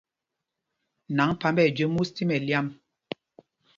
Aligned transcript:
Nǎŋgphǎmb 1.15 1.57
ɛ 1.63 1.65
jüé 1.75 1.87
mūs 1.93 2.09
tí 2.15 2.23
mɛlyǎm. 2.27 2.67